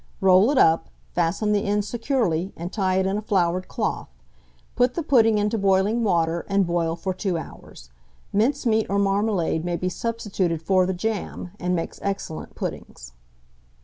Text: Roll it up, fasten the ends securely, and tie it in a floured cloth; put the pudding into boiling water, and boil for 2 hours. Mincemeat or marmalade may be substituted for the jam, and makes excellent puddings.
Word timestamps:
Roll 0.19 0.49
it 0.49 0.57
up, 0.57 0.89
fasten 1.13 1.51
the 1.51 1.63
ends 1.63 1.87
securely, 1.87 2.51
and 2.57 2.73
tie 2.73 2.95
it 2.95 3.05
in 3.05 3.19
a 3.19 3.21
floured 3.21 3.67
cloth; 3.67 4.09
put 4.75 4.95
the 4.95 5.03
pudding 5.03 5.37
into 5.37 5.59
boiling 5.59 6.03
water, 6.03 6.43
and 6.49 6.65
boil 6.65 6.95
for 6.95 7.13
2 7.13 7.37
hours. 7.37 7.91
Mincemeat 8.33 8.87
or 8.89 8.97
marmalade 8.97 9.63
may 9.63 9.75
be 9.75 9.89
substituted 9.89 10.59
for 10.59 10.87
the 10.87 10.93
jam, 10.95 11.51
and 11.59 11.75
makes 11.75 11.99
excellent 12.01 12.55
puddings. 12.55 13.11